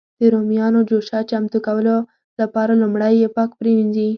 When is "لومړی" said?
2.81-3.13